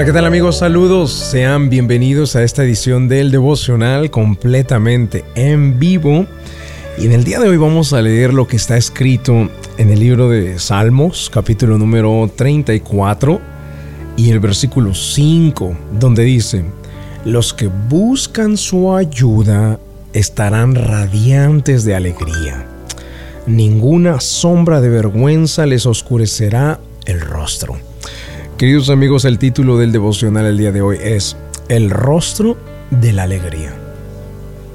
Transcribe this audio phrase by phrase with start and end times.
[0.00, 0.56] Hola, ¿qué tal amigos?
[0.56, 6.24] Saludos, sean bienvenidos a esta edición del devocional completamente en vivo.
[6.96, 10.00] Y en el día de hoy vamos a leer lo que está escrito en el
[10.00, 13.42] libro de Salmos, capítulo número 34
[14.16, 16.64] y el versículo 5, donde dice,
[17.26, 19.78] los que buscan su ayuda
[20.14, 22.64] estarán radiantes de alegría.
[23.46, 27.89] Ninguna sombra de vergüenza les oscurecerá el rostro.
[28.60, 31.34] Queridos amigos, el título del devocional el día de hoy es
[31.70, 32.58] El rostro
[32.90, 33.74] de la alegría.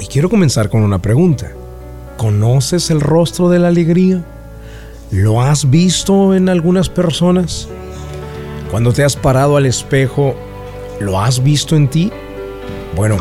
[0.00, 1.52] Y quiero comenzar con una pregunta.
[2.16, 4.24] ¿Conoces el rostro de la alegría?
[5.12, 7.68] ¿Lo has visto en algunas personas?
[8.72, 10.34] Cuando te has parado al espejo,
[10.98, 12.10] ¿lo has visto en ti?
[12.96, 13.18] Bueno,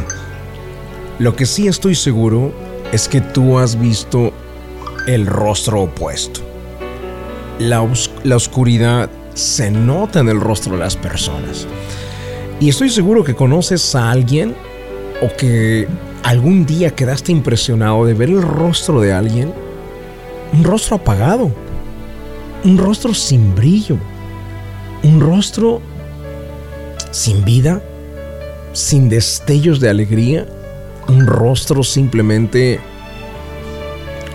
[1.20, 2.52] lo que sí estoy seguro
[2.92, 4.34] es que tú has visto
[5.06, 6.40] el rostro opuesto.
[7.60, 7.88] La,
[8.24, 11.68] la oscuridad se nota en el rostro de las personas.
[12.60, 14.56] Y estoy seguro que conoces a alguien
[15.22, 15.88] o que
[16.24, 19.54] algún día quedaste impresionado de ver el rostro de alguien.
[20.54, 21.52] Un rostro apagado.
[22.64, 23.98] Un rostro sin brillo.
[25.04, 25.82] Un rostro
[27.12, 27.82] sin vida.
[28.74, 30.48] Sin destellos de alegría.
[31.08, 32.80] Un rostro simplemente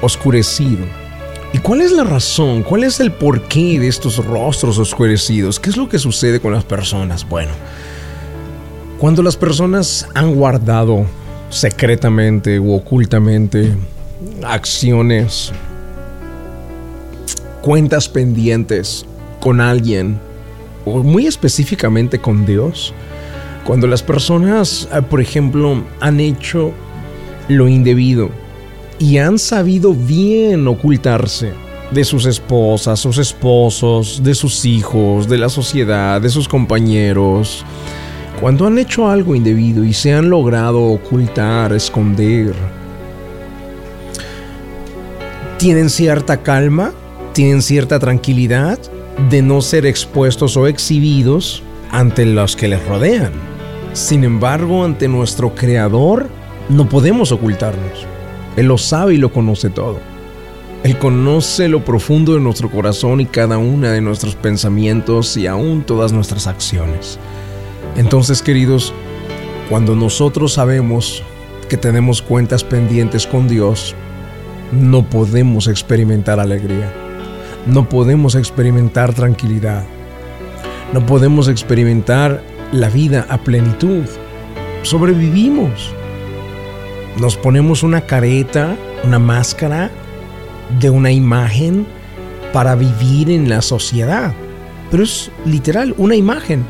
[0.01, 1.02] oscurecido
[1.55, 2.63] ¿Y cuál es la razón?
[2.63, 5.61] ¿Cuál es el porqué de estos rostros oscurecidos?
[5.61, 7.29] ¿Qué es lo que sucede con las personas?
[7.29, 7.53] Bueno,
[8.99, 11.05] cuando las personas han guardado
[11.51, 13.75] secretamente u ocultamente
[14.43, 15.53] acciones,
[17.61, 19.05] cuentas pendientes
[19.39, 20.19] con alguien,
[20.87, 22.95] o muy específicamente con Dios,
[23.65, 26.73] cuando las personas, eh, por ejemplo, han hecho
[27.49, 28.31] lo indebido,
[29.03, 31.53] y han sabido bien ocultarse
[31.91, 37.65] de sus esposas, sus esposos, de sus hijos, de la sociedad, de sus compañeros.
[38.41, 42.55] Cuando han hecho algo indebido y se han logrado ocultar, esconder,
[45.59, 46.93] tienen cierta calma,
[47.33, 48.79] tienen cierta tranquilidad
[49.31, 53.33] de no ser expuestos o exhibidos ante los que les rodean.
[53.95, 56.29] Sin embargo, ante nuestro Creador
[56.69, 58.12] no podemos ocultarnos.
[58.57, 59.99] Él lo sabe y lo conoce todo.
[60.85, 65.83] Él conoce lo profundo de nuestro corazón y cada una de nuestros pensamientos y aún
[65.83, 67.19] todas nuestras acciones.
[67.97, 68.93] Entonces, queridos,
[69.71, 71.23] cuando nosotros sabemos
[71.69, 73.95] que tenemos cuentas pendientes con Dios,
[74.73, 76.93] no podemos experimentar alegría,
[77.67, 79.85] no podemos experimentar tranquilidad,
[80.93, 82.43] no podemos experimentar
[82.73, 84.05] la vida a plenitud.
[84.83, 85.95] Sobrevivimos
[87.19, 89.91] nos ponemos una careta, una máscara
[90.81, 91.87] de una imagen
[92.53, 94.33] para vivir en la sociedad.
[94.91, 96.65] Pero es literal una imagen,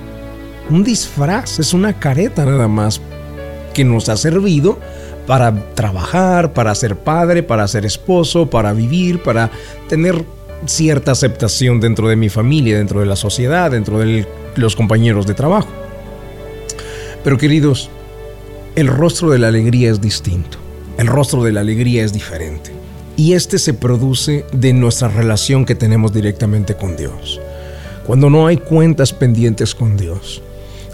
[0.71, 3.01] un disfraz, es una careta nada más
[3.75, 4.79] que nos ha servido
[5.27, 9.51] para trabajar, para ser padre, para ser esposo, para vivir, para
[9.89, 10.25] tener
[10.67, 14.27] cierta aceptación dentro de mi familia, dentro de la sociedad, dentro de
[14.57, 15.69] los compañeros de trabajo.
[17.25, 17.91] Pero queridos,
[18.75, 20.59] el rostro de la alegría es distinto.
[20.97, 22.73] El rostro de la alegría es diferente.
[23.17, 27.39] Y este se produce de nuestra relación que tenemos directamente con Dios.
[28.07, 30.43] Cuando no hay cuentas pendientes con Dios.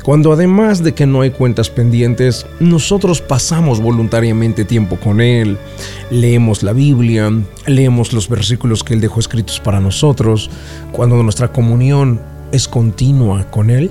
[0.04, 5.58] Cuando además de que no hay cuentas pendientes, nosotros pasamos voluntariamente tiempo con Él,
[6.10, 7.30] leemos la Biblia,
[7.66, 10.50] leemos los versículos que Él dejó escritos para nosotros,
[10.92, 12.20] cuando nuestra comunión
[12.52, 13.90] es continua con Él,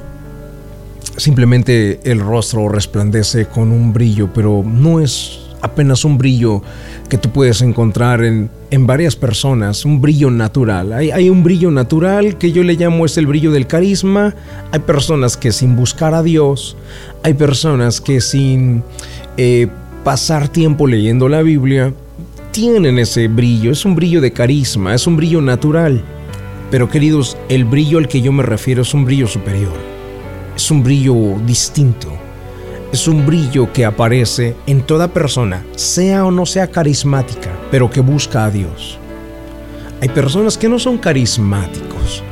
[1.18, 6.62] simplemente el rostro resplandece con un brillo, pero no es apenas un brillo
[7.10, 8.50] que tú puedes encontrar en,
[8.86, 10.94] varias personas, un brillo natural.
[10.94, 14.36] Hay, hay, un brillo natural que yo le llamo es el brillo del carisma.
[14.72, 16.78] Hay personas que sin buscar a Dios,
[17.24, 18.84] hay personas que sin
[19.38, 19.68] eh,
[20.04, 21.94] pasar tiempo leyendo la Biblia,
[22.52, 23.72] tienen ese brillo.
[23.72, 26.04] Es un brillo de carisma, es un brillo natural.
[26.70, 29.87] Pero queridos, el brillo al que yo me refiero es un brillo superior
[30.58, 32.08] es un brillo distinto.
[32.92, 38.02] Es un brillo que aparece en toda persona, sea o no sea carismática, pero que
[38.02, 38.98] busca a Dios.
[40.02, 42.24] Hay personas que no son carismáticos.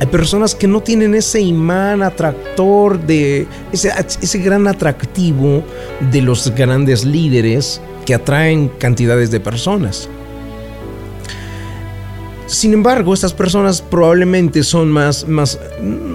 [0.00, 5.62] Hay personas que no tienen ese imán atractor de ese, ese gran atractivo
[6.10, 10.08] de los grandes líderes que atraen cantidades de personas.
[12.46, 15.58] Sin embargo, estas personas probablemente son más, más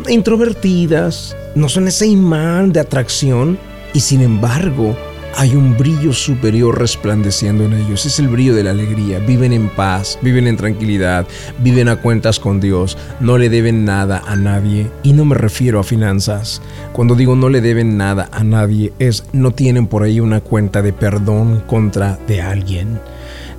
[0.07, 3.57] introvertidas, no son ese imán de atracción
[3.93, 4.95] y sin embargo
[5.35, 8.05] hay un brillo superior resplandeciendo en ellos.
[8.05, 9.19] Es el brillo de la alegría.
[9.19, 11.25] Viven en paz, viven en tranquilidad,
[11.59, 12.97] viven a cuentas con Dios.
[13.19, 14.91] No le deben nada a nadie.
[15.01, 16.61] Y no me refiero a finanzas.
[16.93, 20.81] Cuando digo no le deben nada a nadie es no tienen por ahí una cuenta
[20.81, 22.99] de perdón contra de alguien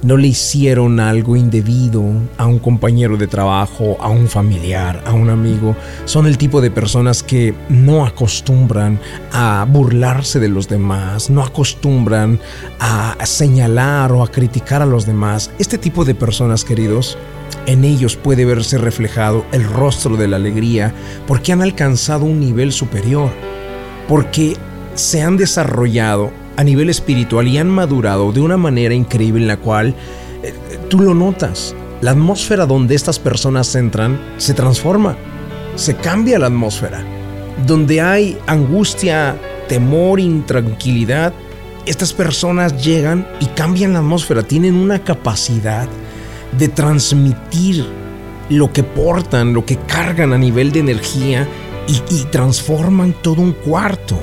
[0.03, 2.03] no le hicieron algo indebido
[2.39, 5.77] a un compañero de trabajo, a un familiar, a un amigo.
[6.05, 8.99] Son el tipo de personas que no acostumbran
[9.33, 12.41] a burlarse de los demás, no acostumbran
[12.79, 15.51] a señalar o a criticar a los demás.
[15.59, 17.19] Este tipo de personas, queridos,
[17.67, 20.95] en ellos puede verse reflejado el rostro de la alegría
[21.27, 23.31] porque han alcanzado un nivel superior,
[24.09, 24.57] porque
[24.95, 29.57] se han desarrollado a nivel espiritual y han madurado de una manera increíble en la
[29.57, 29.95] cual
[30.43, 30.55] eh,
[30.89, 31.75] tú lo notas.
[32.01, 35.17] La atmósfera donde estas personas entran se transforma,
[35.75, 37.05] se cambia la atmósfera.
[37.67, 39.37] Donde hay angustia,
[39.69, 41.33] temor, intranquilidad,
[41.87, 45.89] estas personas llegan y cambian la atmósfera, tienen una capacidad
[46.59, 47.87] de transmitir
[48.49, 51.47] lo que portan, lo que cargan a nivel de energía
[51.87, 54.19] y, y transforman todo un cuarto.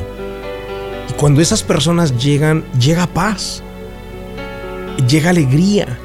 [1.17, 3.63] Cuando esas personas llegan, llega paz,
[5.09, 5.97] llega alegría,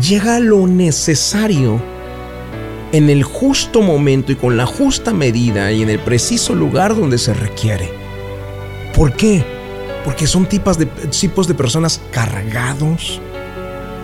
[0.00, 1.78] llega lo necesario
[2.92, 7.18] en el justo momento y con la justa medida y en el preciso lugar donde
[7.18, 7.90] se requiere.
[8.96, 9.44] ¿Por qué?
[10.06, 13.20] Porque son tipos de personas cargados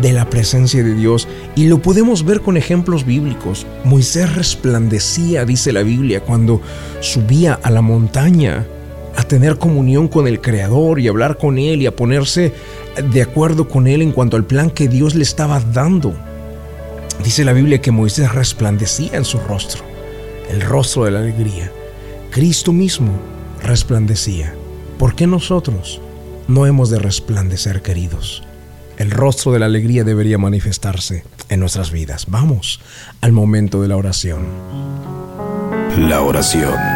[0.03, 3.67] de la presencia de Dios y lo podemos ver con ejemplos bíblicos.
[3.85, 6.61] Moisés resplandecía, dice la Biblia, cuando
[7.01, 8.67] subía a la montaña
[9.17, 12.53] a tener comunión con el Creador y hablar con Él y a ponerse
[13.13, 16.15] de acuerdo con Él en cuanto al plan que Dios le estaba dando.
[17.25, 19.83] Dice la Biblia que Moisés resplandecía en su rostro,
[20.51, 21.73] el rostro de la alegría.
[22.31, 23.13] Cristo mismo
[23.63, 24.55] resplandecía.
[24.99, 26.01] ¿Por qué nosotros
[26.47, 28.43] no hemos de resplandecer, queridos?
[28.99, 32.27] El rostro de la alegría debería manifestarse en nuestras vidas.
[32.29, 32.81] Vamos
[33.21, 34.47] al momento de la oración.
[35.99, 36.96] La oración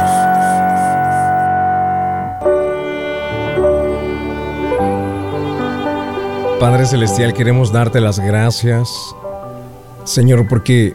[6.61, 8.87] Padre Celestial, queremos darte las gracias,
[10.03, 10.93] Señor, porque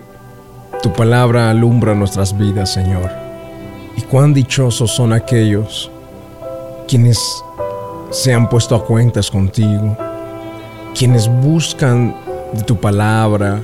[0.81, 3.11] tu palabra alumbra nuestras vidas, Señor.
[3.97, 5.91] Y cuán dichosos son aquellos
[6.87, 7.43] quienes
[8.11, 9.97] se han puesto a cuentas contigo,
[10.97, 12.15] quienes buscan
[12.53, 13.61] de tu palabra,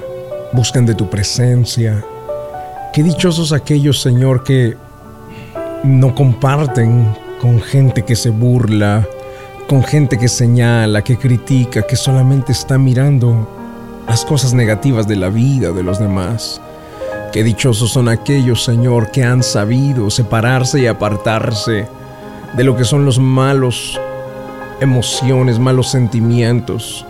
[0.52, 2.04] buscan de tu presencia.
[2.92, 4.76] Qué dichosos aquellos, Señor, que
[5.84, 9.06] no comparten con gente que se burla,
[9.68, 13.48] con gente que señala, que critica, que solamente está mirando
[14.06, 16.60] las cosas negativas de la vida de los demás.
[17.32, 21.88] Qué dichosos son aquellos, Señor, que han sabido separarse y apartarse
[22.54, 23.98] de lo que son los malos
[24.80, 27.06] emociones, malos sentimientos,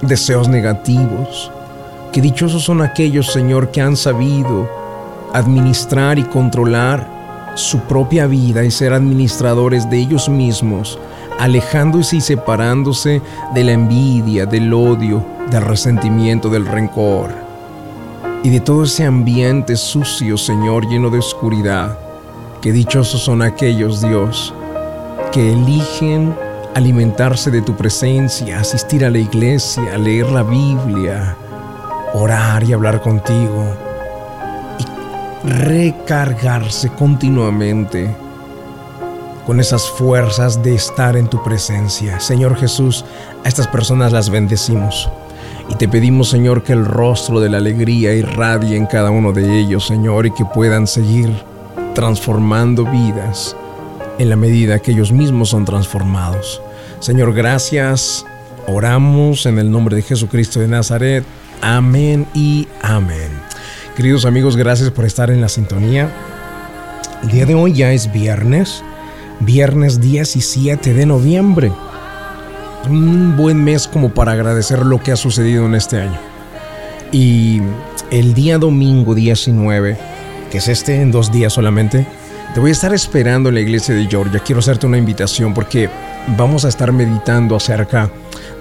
[0.00, 1.50] deseos negativos.
[2.12, 4.70] Qué dichosos son aquellos, Señor, que han sabido
[5.34, 10.98] administrar y controlar su propia vida y ser administradores de ellos mismos
[11.38, 13.22] alejándose y separándose
[13.54, 17.48] de la envidia, del odio, del resentimiento, del rencor
[18.42, 21.98] y de todo ese ambiente sucio, Señor, lleno de oscuridad.
[22.60, 24.54] Que dichosos son aquellos, Dios,
[25.32, 26.34] que eligen
[26.74, 31.36] alimentarse de tu presencia, asistir a la iglesia, leer la Biblia,
[32.14, 33.64] orar y hablar contigo
[34.78, 38.14] y recargarse continuamente
[39.48, 42.20] con esas fuerzas de estar en tu presencia.
[42.20, 43.06] Señor Jesús,
[43.42, 45.08] a estas personas las bendecimos.
[45.70, 49.58] Y te pedimos, Señor, que el rostro de la alegría irradie en cada uno de
[49.58, 51.32] ellos, Señor, y que puedan seguir
[51.94, 53.56] transformando vidas
[54.18, 56.60] en la medida que ellos mismos son transformados.
[57.00, 58.26] Señor, gracias.
[58.66, 61.24] Oramos en el nombre de Jesucristo de Nazaret.
[61.62, 63.30] Amén y amén.
[63.96, 66.12] Queridos amigos, gracias por estar en la sintonía.
[67.22, 68.84] El día de hoy ya es viernes,
[69.40, 71.72] viernes 17 de noviembre.
[72.88, 76.18] Un buen mes como para agradecer lo que ha sucedido en este año.
[77.12, 77.60] Y
[78.10, 79.96] el día domingo 19,
[80.50, 82.06] que es este en dos días solamente,
[82.54, 84.40] te voy a estar esperando en la iglesia de Georgia.
[84.40, 85.88] Quiero hacerte una invitación porque
[86.36, 88.10] vamos a estar meditando acerca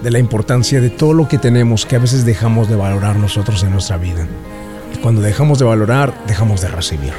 [0.04, 3.64] de la importancia de todo lo que tenemos que a veces dejamos de valorar nosotros
[3.64, 4.28] en nuestra vida.
[4.94, 7.14] Y cuando dejamos de valorar, dejamos de recibir.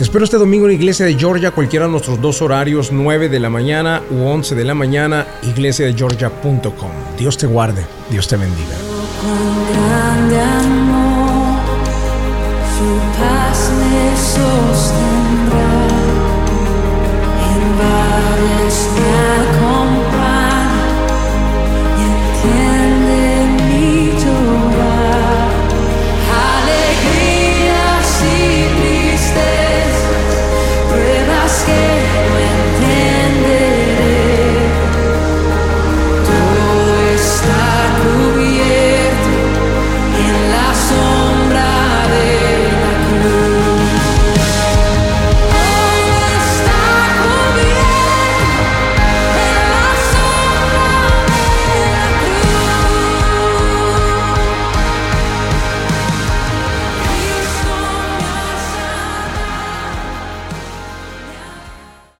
[0.00, 3.38] Te espero este domingo en iglesia de Georgia, cualquiera de nuestros dos horarios, 9 de
[3.38, 6.90] la mañana u 11 de la mañana, iglesiadegeorgia.com.
[7.18, 8.76] Dios te guarde, Dios te bendiga.